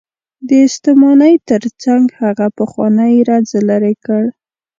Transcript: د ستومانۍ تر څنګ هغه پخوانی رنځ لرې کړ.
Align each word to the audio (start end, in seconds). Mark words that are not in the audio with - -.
د 0.49 0.51
ستومانۍ 0.75 1.35
تر 1.49 1.63
څنګ 1.83 2.03
هغه 2.21 2.47
پخوانی 2.57 3.13
رنځ 3.29 3.49
لرې 3.69 3.93
کړ. 4.05 4.23